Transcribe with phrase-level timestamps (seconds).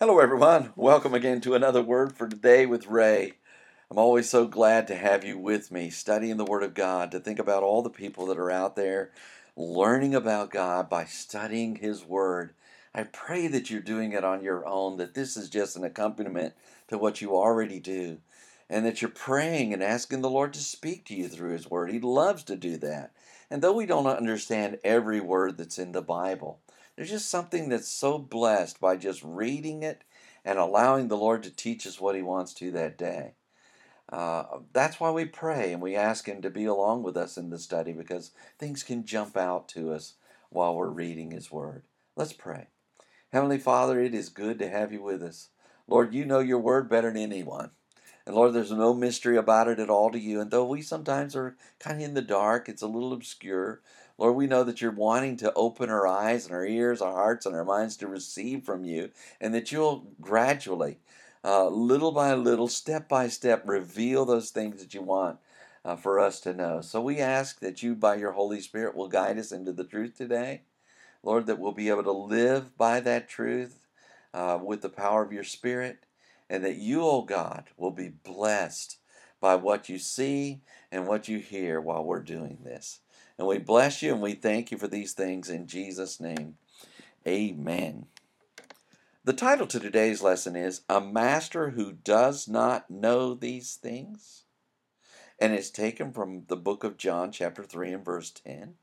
[0.00, 0.72] Hello, everyone.
[0.76, 3.32] Welcome again to another Word for Today with Ray.
[3.90, 7.18] I'm always so glad to have you with me studying the Word of God, to
[7.18, 9.10] think about all the people that are out there
[9.56, 12.54] learning about God by studying His Word.
[12.94, 16.54] I pray that you're doing it on your own, that this is just an accompaniment
[16.86, 18.18] to what you already do,
[18.70, 21.90] and that you're praying and asking the Lord to speak to you through His Word.
[21.90, 23.10] He loves to do that.
[23.50, 26.60] And though we don't understand every word that's in the Bible,
[26.96, 30.02] there's just something that's so blessed by just reading it
[30.44, 33.34] and allowing the Lord to teach us what He wants to that day.
[34.10, 37.50] Uh, that's why we pray and we ask Him to be along with us in
[37.50, 40.14] the study because things can jump out to us
[40.50, 41.84] while we're reading His Word.
[42.16, 42.68] Let's pray.
[43.32, 45.50] Heavenly Father, it is good to have you with us.
[45.86, 47.70] Lord, you know your Word better than anyone.
[48.28, 50.38] And Lord, there's no mystery about it at all to you.
[50.38, 53.80] And though we sometimes are kind of in the dark, it's a little obscure.
[54.18, 57.46] Lord, we know that you're wanting to open our eyes and our ears, our hearts,
[57.46, 60.98] and our minds to receive from you, and that you'll gradually,
[61.42, 65.38] uh, little by little, step by step, reveal those things that you want
[65.82, 66.82] uh, for us to know.
[66.82, 70.18] So we ask that you, by your Holy Spirit, will guide us into the truth
[70.18, 70.64] today.
[71.22, 73.80] Lord, that we'll be able to live by that truth
[74.34, 76.04] uh, with the power of your Spirit,
[76.50, 78.98] and that you, O oh God, will be blessed
[79.40, 80.60] by what you see
[80.90, 83.00] and what you hear while we're doing this.
[83.38, 86.56] And we bless you and we thank you for these things in Jesus' name.
[87.26, 88.06] Amen.
[89.24, 94.44] The title to today's lesson is A Master Who Does Not Know These Things.
[95.38, 98.74] And it's taken from the book of John, chapter 3, and verse 10.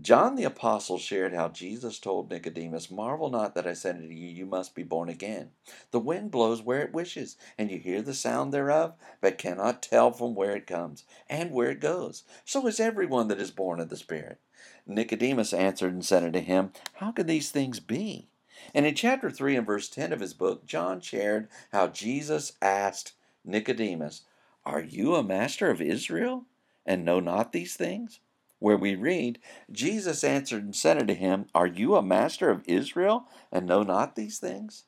[0.00, 4.28] John the Apostle shared how Jesus told Nicodemus, Marvel not that I said unto you,
[4.28, 5.50] you must be born again.
[5.90, 10.12] The wind blows where it wishes, and you hear the sound thereof, but cannot tell
[10.12, 12.22] from where it comes and where it goes.
[12.44, 14.38] So is every one that is born of the Spirit.
[14.86, 18.28] Nicodemus answered and said unto him, How can these things be?
[18.72, 23.14] And in chapter 3 and verse 10 of his book, John shared how Jesus asked
[23.44, 24.22] Nicodemus,
[24.64, 26.44] Are you a master of Israel,
[26.86, 28.20] and know not these things?
[28.58, 29.38] Where we read,
[29.70, 34.16] Jesus answered and said unto him, Are you a master of Israel, and know not
[34.16, 34.84] these things?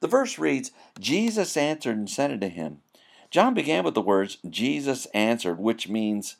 [0.00, 2.78] The verse reads, Jesus answered and said unto him.
[3.30, 6.36] John began with the words, Jesus answered, which means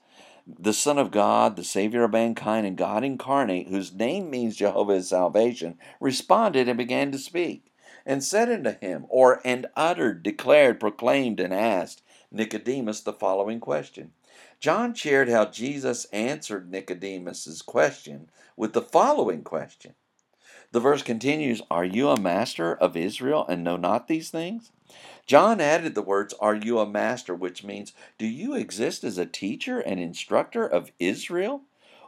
[0.47, 4.93] the Son of God, the Savior of mankind, and God incarnate, whose name means Jehovah
[4.93, 7.73] is salvation, responded and began to speak,
[8.05, 14.13] and said unto him, or and uttered, declared, proclaimed, and asked Nicodemus the following question
[14.61, 19.95] John shared how Jesus answered Nicodemus's question with the following question.
[20.73, 24.73] The verse continues, Are you a master of Israel and know not these things?
[25.27, 29.27] John added the words, Are you a master, which means, Do you exist as a
[29.27, 31.63] teacher and instructor of Israel?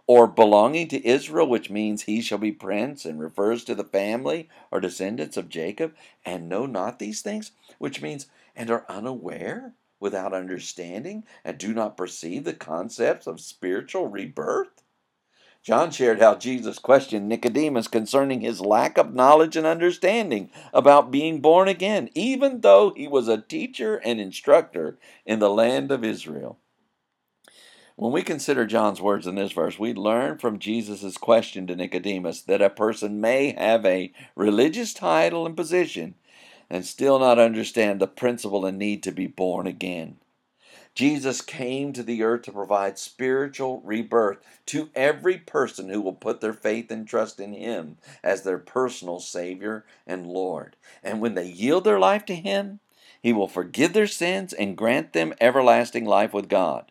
[0.08, 4.48] Or belonging to Israel, which means he shall be prince and refers to the family
[4.70, 5.94] or descendants of Jacob,
[6.24, 9.74] and know not these things, which means, and are unaware?
[10.00, 14.82] Without understanding and do not perceive the concepts of spiritual rebirth?
[15.62, 21.40] John shared how Jesus questioned Nicodemus concerning his lack of knowledge and understanding about being
[21.40, 26.60] born again, even though he was a teacher and instructor in the land of Israel.
[27.96, 32.42] When we consider John's words in this verse, we learn from Jesus' question to Nicodemus
[32.42, 36.14] that a person may have a religious title and position
[36.70, 40.16] and still not understand the principle and need to be born again.
[40.96, 46.40] Jesus came to the earth to provide spiritual rebirth to every person who will put
[46.40, 50.74] their faith and trust in Him as their personal Savior and Lord.
[51.02, 52.80] And when they yield their life to Him,
[53.20, 56.90] He will forgive their sins and grant them everlasting life with God.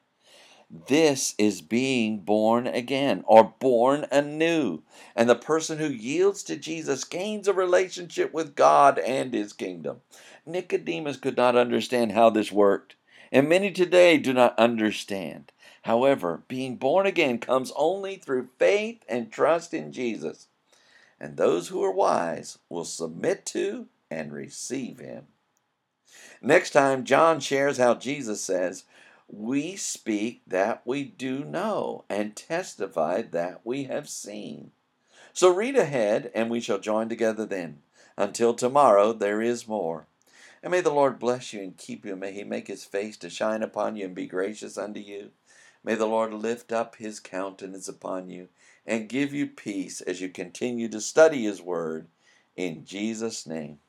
[0.69, 4.81] This is being born again or born anew.
[5.15, 10.01] And the person who yields to Jesus gains a relationship with God and his kingdom.
[10.45, 12.95] Nicodemus could not understand how this worked,
[13.31, 15.51] and many today do not understand.
[15.83, 20.47] However, being born again comes only through faith and trust in Jesus.
[21.19, 25.28] And those who are wise will submit to and receive him.
[26.41, 28.84] Next time, John shares how Jesus says,
[29.27, 34.72] we speak that we do know and testify that we have seen.
[35.33, 37.81] So read ahead, and we shall join together then.
[38.17, 40.07] Until tomorrow, there is more.
[40.63, 42.16] And may the Lord bless you and keep you.
[42.16, 45.31] May he make his face to shine upon you and be gracious unto you.
[45.83, 48.47] May the Lord lift up his countenance upon you
[48.85, 52.07] and give you peace as you continue to study his word.
[52.55, 53.79] In Jesus' name.